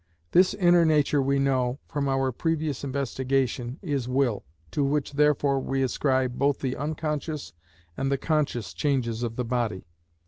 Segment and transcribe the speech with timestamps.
[0.31, 5.83] This inner nature we know, from our previous investigation, is will, to which therefore we
[5.83, 7.53] ascribe both the unconscious
[7.95, 9.85] and the conscious changes of the body.